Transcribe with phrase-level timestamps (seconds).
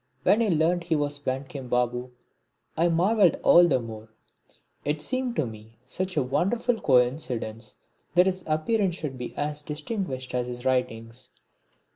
[0.23, 2.09] When I learnt he was Bankim Babu
[2.75, 4.09] I marvelled all the more,
[4.83, 7.75] it seemed to me such a wonderful coincidence
[8.15, 11.29] that his appearance should be as distinguished as his writings.